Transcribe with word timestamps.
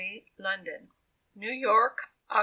London: 0.39 0.89
NEW 1.35 1.51
YORK, 1.51 1.99
Oct. 2.31 2.39